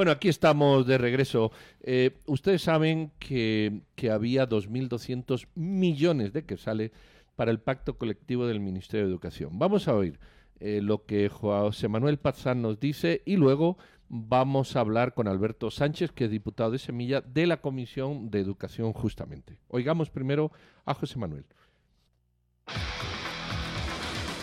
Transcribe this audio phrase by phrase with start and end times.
[0.00, 1.52] Bueno, aquí estamos de regreso.
[1.82, 6.90] Eh, ustedes saben que, que había 2.200 millones de que sale
[7.36, 9.58] para el pacto colectivo del Ministerio de Educación.
[9.58, 10.18] Vamos a oír
[10.58, 13.76] eh, lo que José Manuel Pazán nos dice y luego
[14.08, 18.40] vamos a hablar con Alberto Sánchez, que es diputado de Semilla de la Comisión de
[18.40, 19.58] Educación justamente.
[19.68, 20.50] Oigamos primero
[20.86, 21.44] a José Manuel.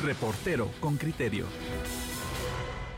[0.04, 1.48] Reportero con criterio.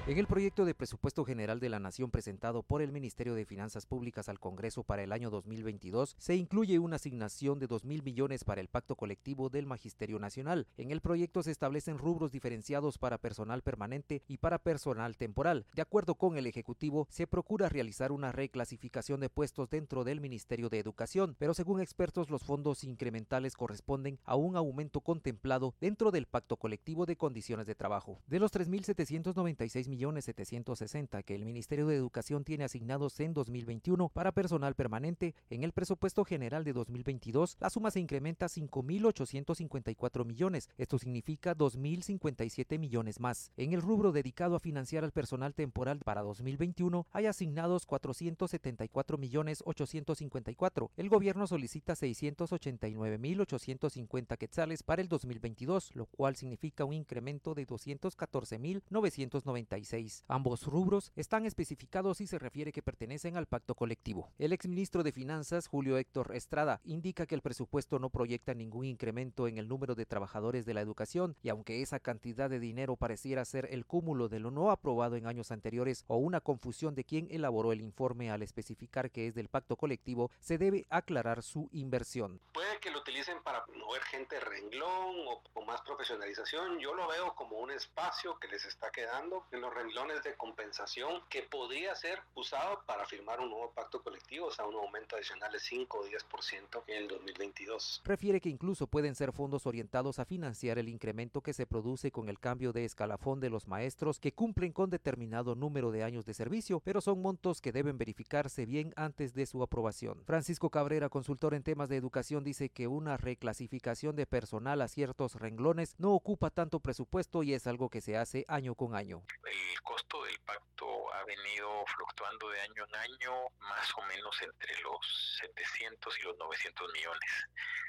[0.09, 3.85] En el proyecto de presupuesto general de la Nación presentado por el Ministerio de Finanzas
[3.85, 8.43] Públicas al Congreso para el año 2022, se incluye una asignación de 2 mil millones
[8.43, 10.65] para el pacto colectivo del Magisterio Nacional.
[10.77, 15.67] En el proyecto se establecen rubros diferenciados para personal permanente y para personal temporal.
[15.75, 20.69] De acuerdo con el Ejecutivo, se procura realizar una reclasificación de puestos dentro del Ministerio
[20.69, 26.25] de Educación, pero según expertos los fondos incrementales corresponden a un aumento contemplado dentro del
[26.25, 28.23] pacto colectivo de condiciones de trabajo.
[28.25, 34.31] De los 3.796 millones 760 que el Ministerio de Educación tiene asignados en 2021 para
[34.31, 40.69] personal permanente, en el presupuesto general de 2022 la suma se incrementa a 5.854 millones.
[40.77, 43.51] Esto significa 2.057 millones más.
[43.57, 49.61] En el rubro dedicado a financiar al personal temporal para 2021 hay asignados 474 millones
[49.65, 50.91] 854.
[50.95, 59.88] El gobierno solicita 689.850 quetzales para el 2022, lo cual significa un incremento de 214.996
[60.27, 64.31] Ambos rubros están especificados y se refiere que pertenecen al pacto colectivo.
[64.37, 69.47] El exministro de Finanzas, Julio Héctor Estrada, indica que el presupuesto no proyecta ningún incremento
[69.47, 73.43] en el número de trabajadores de la educación y aunque esa cantidad de dinero pareciera
[73.45, 77.27] ser el cúmulo de lo no aprobado en años anteriores o una confusión de quien
[77.31, 82.39] elaboró el informe al especificar que es del pacto colectivo, se debe aclarar su inversión.
[82.53, 86.77] Puede que lo utilicen para mover gente renglón o, o más profesionalización.
[86.79, 91.21] Yo lo veo como un espacio que les está quedando en los renglones de compensación
[91.29, 95.51] que podría ser usado para firmar un nuevo pacto colectivo, o sea, un aumento adicional
[95.51, 98.01] de 5 o 10% en el 2022.
[98.03, 102.29] Refiere que incluso pueden ser fondos orientados a financiar el incremento que se produce con
[102.29, 106.33] el cambio de escalafón de los maestros que cumplen con determinado número de años de
[106.33, 110.23] servicio, pero son montos que deben verificarse bien antes de su aprobación.
[110.25, 115.35] Francisco Cabrera, consultor en temas de educación, dice que una reclasificación de personal a ciertos
[115.35, 119.23] renglones no ocupa tanto presupuesto y es algo que se hace año con año.
[119.45, 124.35] El el costo del pacto ha venido fluctuando de año en año más o menos
[124.41, 127.29] entre los 700 y los 900 millones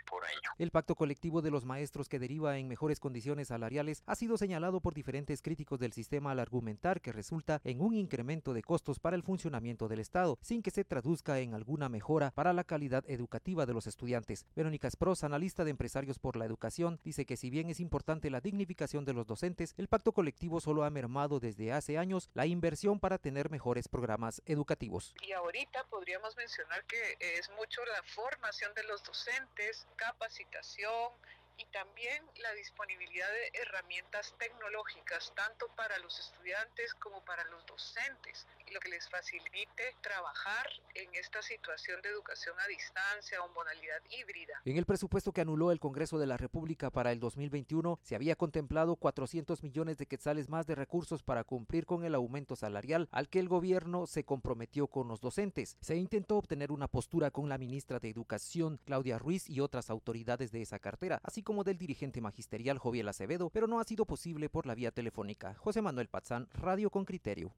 [0.07, 0.51] por año.
[0.59, 4.81] El pacto colectivo de los maestros que deriva en mejores condiciones salariales ha sido señalado
[4.81, 9.17] por diferentes críticos del sistema al argumentar que resulta en un incremento de costos para
[9.17, 13.67] el funcionamiento del Estado, sin que se traduzca en alguna mejora para la calidad educativa
[13.67, 14.47] de los estudiantes.
[14.57, 18.41] Verónica Spros, analista de empresarios por la educación, dice que si bien es importante la
[18.41, 22.99] dignificación de los docentes, el pacto colectivo solo ha mermado desde hace años la inversión
[22.99, 25.15] para tener mejores programas educativos.
[25.23, 31.13] Y ahorita podríamos mencionar que es mucho la formación de los docentes, capacitación,
[31.61, 38.47] y también la disponibilidad de herramientas tecnológicas tanto para los estudiantes como para los docentes,
[38.73, 44.55] lo que les facilite trabajar en esta situación de educación a distancia o modalidad híbrida.
[44.65, 48.37] En el presupuesto que anuló el Congreso de la República para el 2021 se había
[48.37, 53.29] contemplado 400 millones de quetzales más de recursos para cumplir con el aumento salarial al
[53.29, 55.77] que el gobierno se comprometió con los docentes.
[55.81, 60.53] Se intentó obtener una postura con la ministra de Educación, Claudia Ruiz, y otras autoridades
[60.53, 64.49] de esa cartera, así como del dirigente magisterial Joviel Acevedo, pero no ha sido posible
[64.49, 65.55] por la vía telefónica.
[65.59, 67.53] José Manuel Pazán, Radio con Criterio.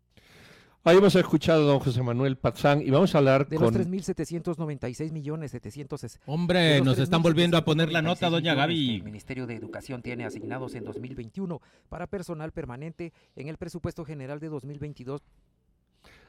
[0.85, 3.73] Ahí hemos escuchado a don José Manuel Pazán y vamos a hablar de con...
[3.73, 6.19] los 3.796 millones 700...
[6.27, 8.97] Hombre, nos están volviendo a poner la nota, doña Gaby.
[8.97, 14.41] El Ministerio de Educación tiene asignados en 2021 para personal permanente en el presupuesto general
[14.41, 15.23] de 2022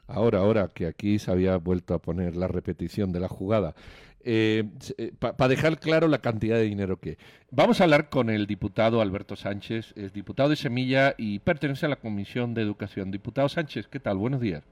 [0.08, 3.76] ahora, ahora que aquí se había vuelto a poner la repetición de la jugada,
[4.24, 4.64] eh,
[4.98, 7.18] eh para dejar claro la cantidad de dinero que...
[7.52, 11.90] Vamos a hablar con el diputado Alberto Sánchez, es diputado de Semilla y pertenece a
[11.90, 13.12] la Comisión de Educación.
[13.12, 14.18] Diputado Sánchez, ¿qué tal?
[14.18, 14.64] Buenos días.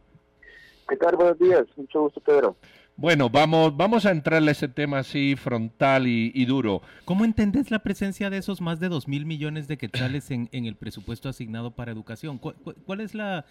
[0.89, 1.15] ¿Qué tal?
[1.15, 1.63] Buenos días.
[1.77, 2.55] Mucho gusto, Pedro.
[2.97, 6.81] Bueno, vamos, vamos a entrarle a ese tema así frontal y, duro.
[7.05, 10.65] ¿Cómo entendés la presencia de esos más de dos mil millones de quetzales en, en
[10.65, 12.37] el presupuesto asignado para educación?
[12.37, 13.45] cuál es la,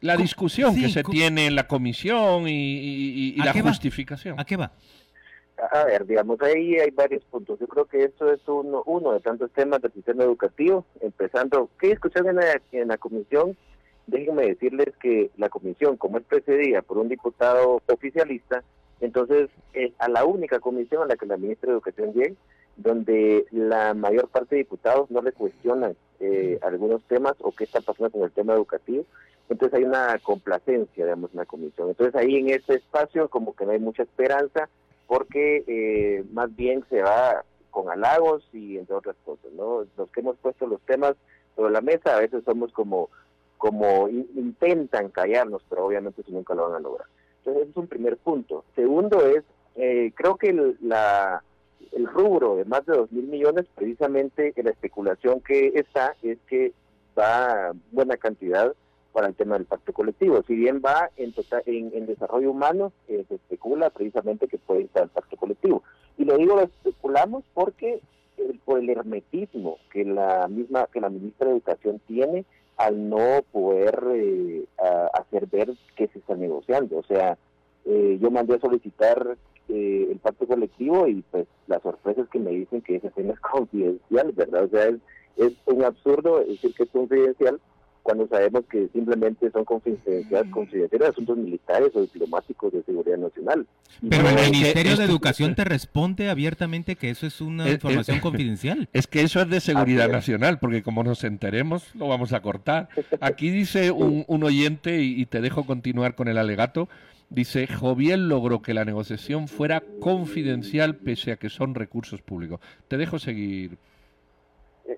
[0.00, 4.38] la discusión que se tiene en la comisión y, la justificación.
[4.38, 4.72] ¿A qué va?
[5.72, 7.58] A ver, digamos, ahí hay varios puntos.
[7.58, 11.88] Yo creo que esto es uno, uno de tantos temas del sistema educativo, empezando, ¿qué
[11.88, 13.56] discusión en la, en la comisión?
[14.06, 18.62] Déjenme decirles que la comisión, como es precedida por un diputado oficialista,
[19.00, 22.34] entonces es a la única comisión a la que la ministra de Educación llega,
[22.76, 27.80] donde la mayor parte de diputados no le cuestionan eh, algunos temas o qué está
[27.80, 29.04] pasando con el tema educativo,
[29.48, 31.88] entonces hay una complacencia, digamos, en la comisión.
[31.88, 34.68] Entonces ahí en este espacio como que no hay mucha esperanza
[35.06, 39.86] porque eh, más bien se va con halagos y entre otras cosas, ¿no?
[39.96, 41.14] Los que hemos puesto los temas
[41.54, 43.08] sobre la mesa a veces somos como,
[43.58, 47.06] como intentan callarnos, pero obviamente eso nunca lo van a lograr.
[47.38, 48.64] Entonces ese es un primer punto.
[48.74, 49.44] Segundo es,
[49.76, 51.42] eh, creo que el, la,
[51.92, 56.38] el rubro de más de dos mil millones, precisamente en la especulación que está, es
[56.48, 56.72] que
[57.16, 58.74] va buena cantidad
[59.16, 60.42] para el tema del pacto colectivo.
[60.46, 65.04] Si bien va en, total, en, desarrollo humano, eh, se especula precisamente que puede estar
[65.04, 65.82] el pacto colectivo.
[66.18, 68.02] Y lo digo, lo especulamos porque
[68.66, 72.44] por el hermetismo que la misma, que la ministra de Educación tiene
[72.76, 74.66] al no poder eh,
[75.14, 76.98] hacer ver que se está negociando.
[76.98, 77.38] O sea,
[77.86, 79.38] eh, yo mandé a solicitar
[79.70, 84.32] el pacto colectivo y pues las sorpresas que me dicen que ese tema es confidencial,
[84.32, 84.64] ¿verdad?
[84.64, 84.96] O sea, es,
[85.38, 87.58] es un absurdo decir que es confidencial
[88.06, 93.66] cuando sabemos que simplemente son confidenciales, consideraciones asuntos militares o diplomáticos de seguridad nacional.
[94.08, 98.88] Pero el Ministerio de Educación te responde abiertamente que eso es una información confidencial.
[98.92, 102.88] Es que eso es de seguridad nacional, porque como nos enteremos, lo vamos a cortar.
[103.20, 106.88] Aquí dice un, oyente, y, te dejo continuar con el alegato,
[107.28, 112.60] Dice, Joviel logró que la negociación fuera confidencial pese a que son recursos públicos.
[112.86, 113.78] Te dejo seguir,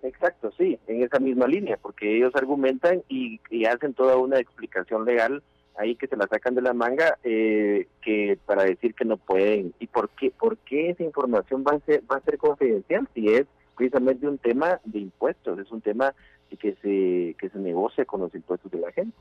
[0.02, 5.42] exacto, sí, en esa misma línea, porque ellos argumentan y, hacen toda una explicación legal
[5.76, 9.74] ahí que se la sacan de la manga eh, que para decir que no pueden.
[9.78, 13.28] Y por qué por qué esa información va a ser va a ser confidencial si
[13.28, 13.46] es
[13.76, 16.12] precisamente un tema de impuestos es un tema
[16.58, 19.16] que se que se negocia con los impuestos de la gente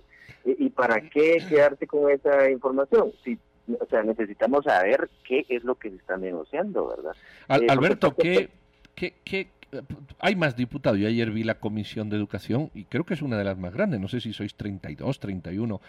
[0.46, 3.38] y, para qué quedarse con esa información si
[3.80, 7.16] o sea necesitamos saber qué es lo que se está negociando verdad
[7.50, 8.50] eh, Alberto qué
[8.96, 9.48] qué, qué
[10.20, 11.00] hay más diputados.
[11.00, 13.74] Yo ayer vi la Comisión de Educación y creo que es una de las más
[13.74, 14.00] grandes.
[14.00, 15.82] No sé si sois 32, 31.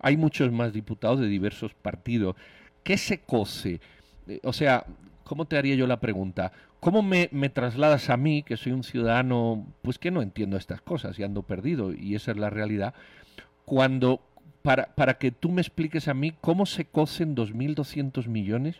[0.00, 2.36] Hay muchos más diputados de diversos partidos.
[2.82, 3.80] ¿Qué se cose?
[4.28, 4.84] Eh, o sea,
[5.24, 6.52] ¿cómo te haría yo la pregunta?
[6.80, 10.80] ¿Cómo me, me, trasladas a mí, que soy un ciudadano, pues que no entiendo estas
[10.80, 12.94] cosas y ando perdido, y esa es la realidad,
[13.64, 14.20] cuando,
[14.62, 18.76] para, para que tú me expliques a mí cómo se cocen 2.200 millones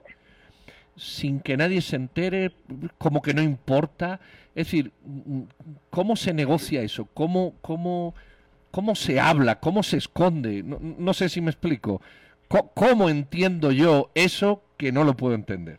[0.97, 2.53] sin que nadie se entere,
[2.99, 4.21] como que no importa.
[4.55, 4.93] Es decir,
[5.91, 7.07] ¿cómo se negocia eso?
[7.13, 8.15] ¿Cómo, cómo,
[8.71, 9.61] cómo se habla?
[9.61, 10.63] ¿Cómo se esconde?
[10.63, 12.01] No, sé si me explico.
[12.75, 15.79] ¿Cómo, entiendo yo eso que no lo puedo entender?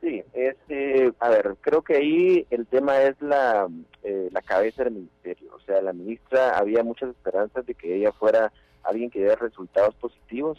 [0.00, 3.68] Sí, es, eh, a ver, creo que ahí el tema es la,
[4.02, 5.54] eh, la cabeza del ministerio.
[5.54, 8.50] O sea, la ministra había muchas esperanzas de que ella fuera
[8.82, 10.58] alguien que diera resultados positivos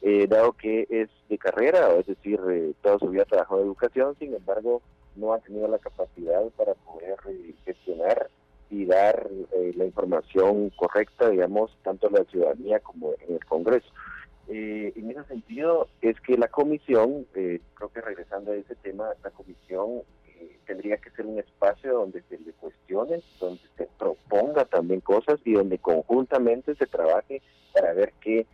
[0.00, 4.16] eh, dado que es de carrera, es decir, eh, toda su vida trabajado en educación,
[4.18, 4.80] sin embargo,
[5.16, 8.30] no ha tenido la capacidad para poder eh, gestionar
[8.70, 9.28] y dar
[9.76, 13.88] la información correcta, digamos, tanto a la ciudadanía como en el Congreso.
[14.46, 20.02] en ese sentido, es que la comisión, creo que regresando a ese tema, la comisión
[20.66, 25.54] tendría que ser un espacio donde se le cuestione, donde se proponga también cosas y
[25.54, 27.40] donde conjuntamente se trabaje
[27.72, 28.46] para ver qué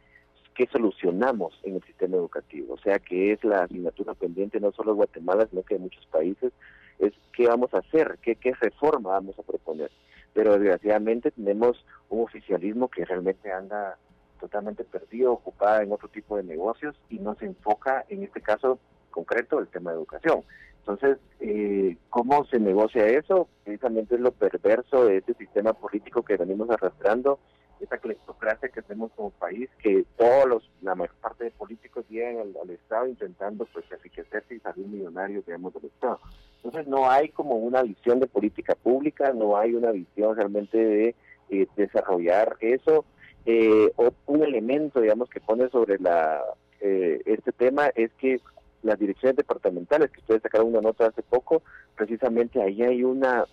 [0.54, 4.92] qué solucionamos en el sistema educativo, o sea, que es la asignatura pendiente no solo
[4.92, 6.52] de Guatemala, sino que de muchos países,
[6.98, 9.90] es qué vamos a hacer, qué, qué reforma vamos a proponer.
[10.32, 13.98] Pero desgraciadamente tenemos un oficialismo que realmente anda
[14.40, 18.78] totalmente perdido, ocupada en otro tipo de negocios y no se enfoca, en este caso
[19.10, 20.42] concreto, el tema de educación.
[20.80, 23.48] Entonces, eh, ¿cómo se negocia eso?
[23.64, 27.38] Precisamente es lo perverso de este sistema político que venimos arrastrando
[27.80, 32.38] esa cleptocracia que tenemos como país, que todos los, la mayor parte de políticos llegan
[32.38, 36.20] al, Estado intentando pues enriquecerse y salir millonarios, digamos, del Estado.
[36.56, 41.14] Entonces no hay como una visión de política pública, no hay una visión realmente de
[41.50, 43.04] eh, desarrollar eso.
[43.46, 43.92] Eh,
[44.26, 46.42] un elemento, digamos, que pone sobre la
[46.80, 48.40] eh, este tema es que
[48.82, 51.62] las direcciones departamentales, que ustedes sacaron una nota hace poco,
[51.96, 53.44] precisamente ahí hay una,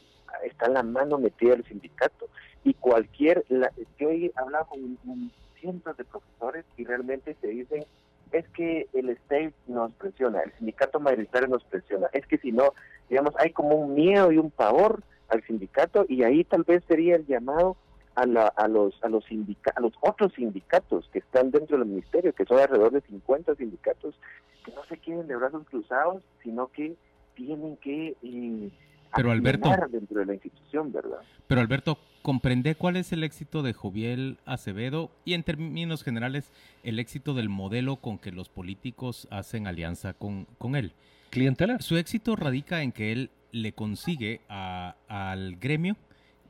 [0.44, 2.28] está la mano metida del sindicato
[2.64, 7.86] y cualquier, la, yo he hablado con, cientos de profesores y realmente se dicen,
[8.32, 12.74] es que el state nos presiona, el sindicato mayoritario nos presiona, es que si no,
[13.10, 17.16] digamos, hay como un miedo y un pavor al sindicato y ahí tal vez sería
[17.16, 17.78] el llamado
[18.16, 19.24] a, la, a los a los
[19.76, 24.16] a los otros sindicatos que están dentro del ministerio, que son alrededor de 50 sindicatos,
[24.66, 26.96] que no se queden de brazos cruzados, sino que
[27.36, 28.72] tienen que eh,
[29.16, 31.20] pero Alberto, dentro de la institución, ¿verdad?
[31.48, 36.52] Pero Alberto, comprende cuál es el éxito de Joviel Acevedo y en términos generales
[36.84, 40.94] el éxito del modelo con que los políticos hacen alianza con, con él.
[41.30, 41.82] Clientelar.
[41.82, 45.98] Su éxito radica en que él le consigue al gremio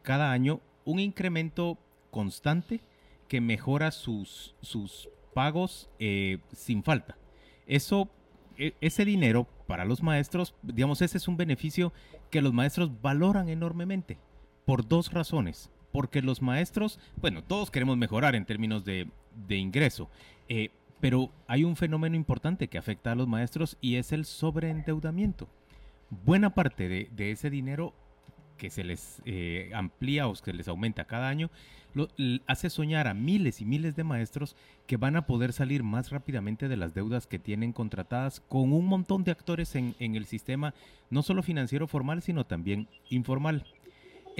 [0.01, 1.77] cada año un incremento
[2.09, 2.81] constante
[3.27, 7.15] que mejora sus, sus pagos eh, sin falta.
[7.65, 8.09] Eso,
[8.57, 11.93] e, ese dinero para los maestros, digamos, ese es un beneficio
[12.29, 14.17] que los maestros valoran enormemente
[14.71, 15.69] por dos razones.
[15.91, 19.09] Porque los maestros, bueno, todos queremos mejorar en términos de,
[19.49, 20.09] ingreso,
[20.47, 20.69] eh,
[21.01, 25.49] pero hay un fenómeno importante que afecta a los maestros y es el sobreendeudamiento.
[26.23, 27.93] Buena parte de, ese dinero
[28.57, 31.49] que se les eh, amplía o que les aumenta cada año,
[31.93, 32.07] lo,
[32.47, 34.55] hace soñar a miles y miles de maestros
[34.87, 38.85] que van a poder salir más rápidamente de las deudas que tienen contratadas con un
[38.85, 40.73] montón de actores en, el sistema,
[41.09, 43.65] no solo financiero formal, sino también informal.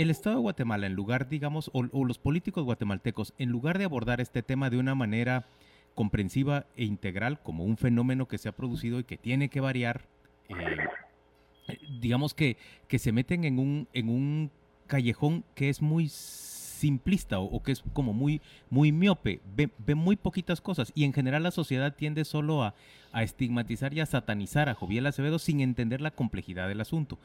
[0.01, 4.19] El Estado de Guatemala, en lugar, digamos, o, los políticos guatemaltecos, en lugar de abordar
[4.19, 5.45] este tema de una manera
[5.93, 10.01] comprensiva e integral como un fenómeno que se ha producido y que tiene que variar,
[10.49, 14.49] eh, digamos que, que se meten en un, en un
[14.87, 18.41] callejón que es muy simplista o, que es como muy,
[18.71, 22.73] muy miope, ve, muy poquitas cosas y en general la sociedad tiende solo a,
[23.11, 27.19] a, estigmatizar y a satanizar a Joviel Acevedo sin entender la complejidad del asunto.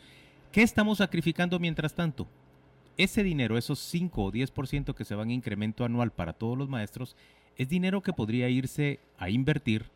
[0.53, 2.29] ¿Qué estamos sacrificando mientras tanto?
[2.97, 6.69] Ese dinero, esos 5 o 10% que se van a incremento anual para todos los
[6.69, 7.17] maestros,
[7.57, 9.87] es dinero que podría irse a invertir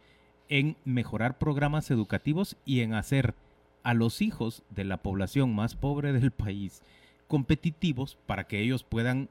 [0.48, 3.34] en mejorar programas educativos y en hacer
[3.82, 6.82] a los hijos de la población más pobre del país
[7.26, 9.28] competitivos para que ellos puedan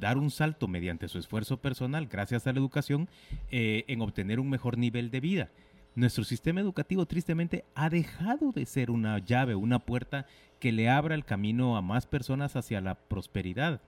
[0.00, 3.08] dar un salto mediante su esfuerzo personal, gracias a la educación,
[3.50, 5.50] eh, en obtener un mejor nivel de vida.
[5.96, 10.26] Nuestro sistema educativo tristemente ha dejado de ser una llave, una puerta
[10.58, 13.80] que le abra el camino a más personas hacia la prosperidad.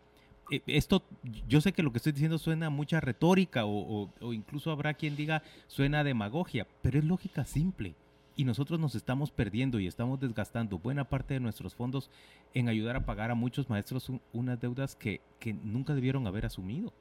[0.53, 1.03] Eh, esto,
[1.49, 5.43] yo sé que lo que estoy diciendo suena mucha retórica o, incluso habrá quien diga
[5.67, 7.97] suena demagogia, pero es lógica simple.
[8.37, 12.11] Y nosotros nos estamos perdiendo y estamos desgastando buena parte de nuestros fondos
[12.55, 16.93] en ayudar a pagar a muchos maestros unas deudas que, que nunca debieron haber asumido.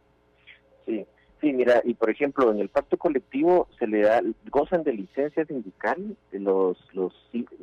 [0.88, 1.06] Sí,
[1.42, 5.46] sí, mira, y por ejemplo, en el pacto colectivo se le da, gozan de licencia
[5.46, 7.14] sindical los, los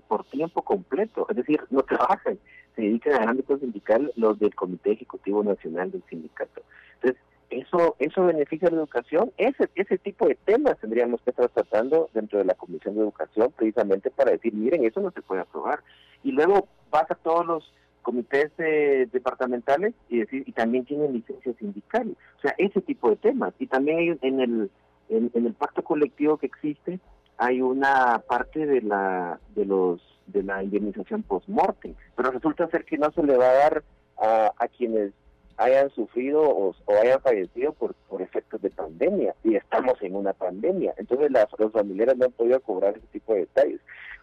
[0.08, 2.38] por tiempo completo, es decir, no trabajan
[2.74, 6.62] se dedican al ámbito sindical los del Comité Ejecutivo Nacional del Sindicato.
[6.94, 9.30] Entonces, eso eso beneficia a la educación.
[9.36, 13.52] Ese, ese tipo de temas tendríamos que estar tratando dentro de la Comisión de Educación
[13.54, 15.80] precisamente para decir, miren, eso no se puede aprobar.
[16.22, 17.72] Y luego vas a todos los
[18.02, 22.16] comités eh, departamentales y decir, y también tienen licencia sindical.
[22.38, 23.54] O sea, ese tipo de temas.
[23.58, 24.70] Y también en el,
[25.08, 27.00] en el pacto colectivo que existe,
[27.38, 32.98] hay una parte de la de los de la indemnización post-mortem, pero resulta ser que
[32.98, 33.84] no se le va a dar
[34.18, 35.12] a, a quienes
[35.56, 40.94] hayan sufrido o, hayan fallecido por, por efectos de pandemia, y estamos en una pandemia,
[40.96, 43.80] entonces las, los familiares no han podido cobrar ese tipo de detalles.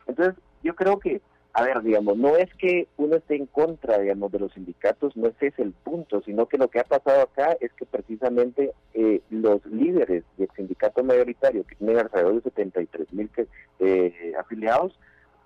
[0.07, 1.21] Entonces, yo creo que
[1.53, 5.27] a ver, digamos, no es que uno esté en contra, digamos, de los sindicatos, no
[5.27, 9.21] ese es el punto, sino que lo que ha pasado acá es que precisamente eh,
[9.29, 13.31] los líderes del sindicato mayoritario, que tienen alrededor de 73 mil
[13.79, 14.97] eh, afiliados,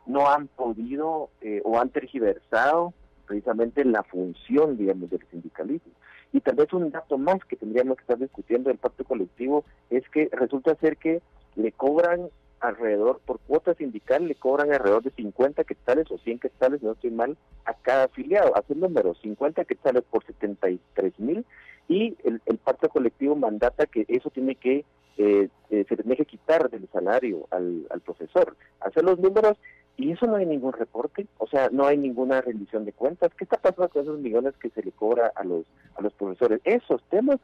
[0.05, 2.93] no han podido eh, o han tergiversado
[3.25, 5.93] precisamente la función, digamos, del sindicalismo.
[6.33, 10.07] Y tal vez un dato más que tendríamos que estar discutiendo del pacto colectivo es
[10.10, 11.22] que resulta ser que
[11.55, 12.29] le cobran
[12.63, 17.12] alrededor, por cuota sindical, le cobran alrededor de 50 quetzales o 100 quetzales, no estoy
[17.12, 18.55] mal, a cada afiliado.
[18.58, 21.46] Hace el número, 50 quetzales por 73 mil
[21.88, 24.86] y el, pacto colectivo mandata que eso tiene que,
[25.17, 28.55] eh, eh, se tiene que quitar del salario al, al profesor.
[28.79, 29.58] Hacer los números
[29.98, 33.32] y eso no hay ningún reporte, o sea, no hay ninguna rendición de cuentas.
[33.38, 35.65] ¿Qué está pasando con esos millones que se le cobra a los,
[35.96, 36.62] a los profesores?
[36.63, 37.39] Esos temas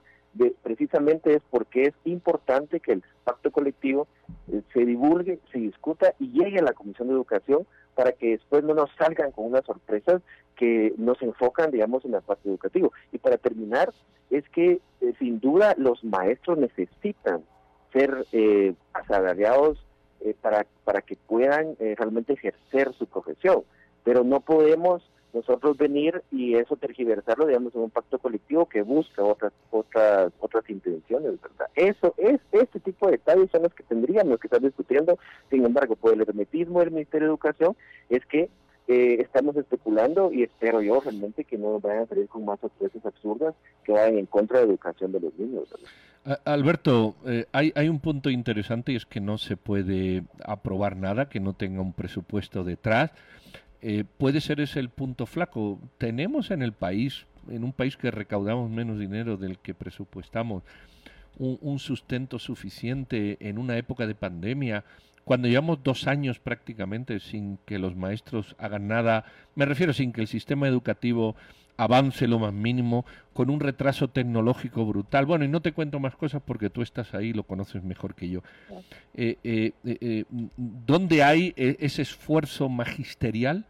[0.62, 4.07] precisamente es porque es importante que el pacto colectivo
[4.51, 8.63] eh, se divulgue, se discuta y llegue a la Comisión de Educación para que después
[8.63, 10.21] no nos salgan con unas sorpresas
[10.55, 12.93] que nos enfocan, digamos, en el pacto educativo.
[13.12, 13.91] Y para terminar,
[14.29, 17.43] es que eh, sin duda los maestros necesitan
[17.93, 19.83] ser eh, asalariados
[20.21, 23.63] eh, para, para que puedan realmente ejercer su profesión,
[24.03, 25.01] pero no podemos
[25.33, 30.69] nosotros venir y eso tergiversarlo, digamos, en un pacto colectivo que busca otras otras otras
[30.69, 31.67] intenciones, ¿verdad?
[31.75, 35.17] Eso es, este tipo de detalles son los que tendríamos que estar discutiendo,
[35.50, 37.75] sin embargo, por el hermetismo del Ministerio de Educación,
[38.09, 38.50] es que
[38.88, 43.05] eh, estamos especulando y espero yo realmente que no vayan a salir con más sorpresas
[43.05, 45.67] absurdas que vayan en contra de la educación de los niños.
[46.43, 51.29] Alberto, eh, hay, hay un punto interesante y es que no se puede aprobar nada
[51.29, 53.12] que no tenga un presupuesto detrás.
[53.81, 55.79] Eh, puede ser ese el punto flaco.
[55.98, 60.63] Tenemos en el país, en un país que recaudamos menos dinero del que presupuestamos,
[61.38, 64.83] un, sustento suficiente en una época de pandemia,
[65.24, 69.24] cuando llevamos dos años prácticamente sin que los maestros hagan nada,
[69.55, 71.38] me refiero sin que el sistema educativo
[71.79, 75.25] avance lo más mínimo, con un retraso tecnológico brutal.
[75.25, 78.29] Bueno, y no te cuento más cosas porque tú estás ahí, lo conoces mejor que
[78.29, 78.43] yo.
[79.13, 80.25] Eh, eh, eh,
[80.57, 83.65] ¿Dónde hay ese esfuerzo magisterial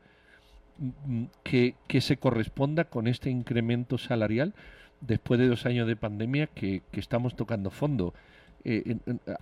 [0.79, 4.55] mm, que, que, se corresponda con este incremento salarial
[5.01, 8.15] después de dos años de pandemia que, que estamos tocando fondo?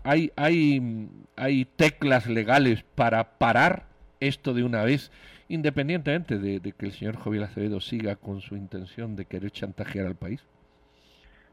[0.04, 3.88] hay, hay, hay teclas legales para parar
[4.20, 5.12] esto de una vez
[5.50, 10.16] independientemente de, que el señor Joviel Acevedo siga con su intención de querer chantajear al
[10.16, 10.42] país?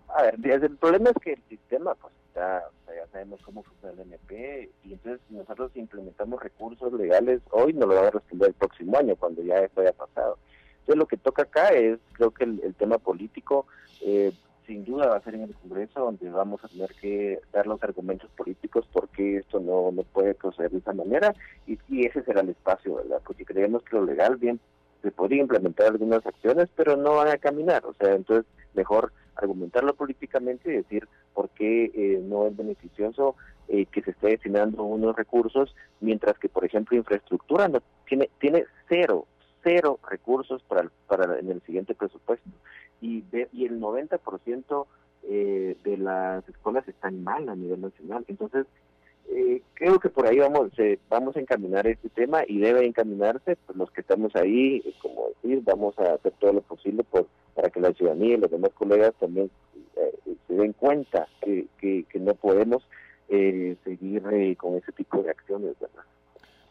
[0.09, 4.09] A ver, el problema es que el sistema, pues ya, ya sabemos cómo funciona el
[4.12, 8.99] NP, y entonces nosotros implementamos recursos legales, hoy no lo va a responder el próximo
[8.99, 10.38] año, cuando ya esto haya pasado.
[10.80, 13.66] Entonces lo que toca acá es, creo que el, tema político,
[14.02, 14.33] eh,
[14.66, 17.83] sin duda va a ser en el Congreso donde vamos a tener que dar los
[17.83, 21.35] argumentos políticos porque esto no, no puede proceder de esa manera
[21.66, 23.21] y, ese será el espacio, ¿verdad?
[23.25, 24.61] Porque creemos que lo legal bien
[25.02, 29.94] se podría implementar algunas acciones, pero no van a caminar, o sea, entonces mejor argumentarlo
[29.94, 33.37] políticamente y decir por qué eh, no es beneficioso
[33.68, 38.64] eh, que se esté destinando unos recursos, mientras que, por ejemplo, infraestructura no tiene tiene
[38.88, 39.26] cero,
[39.64, 42.49] cero recursos para, para en el siguiente presupuesto
[43.00, 44.87] y, y el 90%
[45.25, 48.25] eh, de las escuelas están mal a nivel nacional.
[48.28, 48.66] Entonces,
[49.30, 53.56] eh, creo que por ahí vamos eh, vamos a encaminar este tema y debe encaminarse,
[53.56, 57.26] pues los que estamos ahí, eh, como decir, vamos a hacer todo lo posible por,
[57.54, 59.50] para que la ciudadanía y los demás colegas también
[60.47, 62.87] se den cuenta que, que, que no podemos
[63.28, 66.04] seguir con ese tipo de acciones, ¿verdad?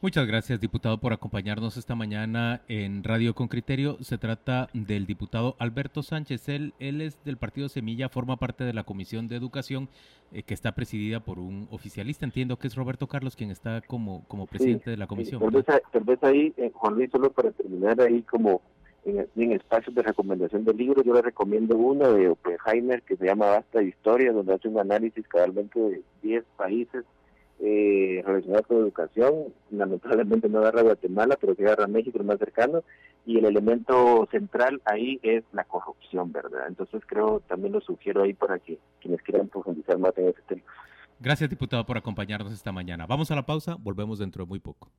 [0.04, 3.96] Muchas gracias, diputado, por acompañarnos esta mañana en Radio con Criterio.
[4.02, 6.50] Se trata del diputado Alberto Sánchez.
[6.50, 9.88] Él, él es del Partido Semilla, forma parte de la Comisión de Educación,
[10.34, 12.26] eh, que está presidida por un oficialista.
[12.26, 15.42] Entiendo que es Roberto Carlos quien está como, como presidente de la comisión.
[15.64, 18.60] tal, vez, ahí, eh, Juan Luis, solo para terminar ahí como
[19.06, 23.26] en, en, espacios de recomendación de libros, yo le recomiendo uno de Oppenheimer que se
[23.26, 27.06] llama Basta de Historia, donde hace un análisis cabalmente de 10 países
[27.60, 32.84] eh, relacionado con educación, lamentablemente no agarra Guatemala, pero sí agarra México, el más cercano,
[33.26, 36.68] y el elemento central ahí es la corrupción, ¿verdad?
[36.68, 40.64] Entonces creo, también lo sugiero ahí para que quienes quieran profundizar más en ese tema.
[41.20, 43.06] Gracias, diputado, por acompañarnos esta mañana.
[43.06, 44.90] Vamos a la pausa, volvemos dentro de muy poco.